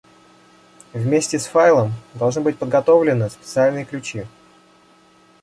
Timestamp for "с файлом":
1.37-1.93